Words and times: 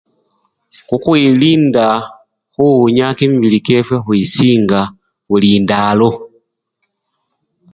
Khukhwilinda 0.87 1.87
khuwunya 2.53 3.07
kimibili 3.17 3.57
kyefwe 3.65 3.97
khwisinga 4.03 4.79
buli 5.27 5.51
ndalo. 5.63 6.09